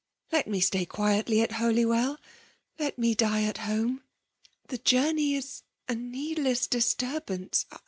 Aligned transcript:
Let 0.31 0.47
me 0.47 0.59
stay 0.59 0.83
quietly 0.87 1.41
at 1.41 1.51
Holy 1.51 1.85
well— 1.85 2.17
let 2.79 2.97
me 2.97 3.13
die 3.13 3.43
at 3.43 3.59
home. 3.69 4.01
The 4.69 4.79
journey 4.79 5.35
is 5.35 5.61
a 5.87 5.93
needless 5.93 6.65
disturbance. 6.65 7.67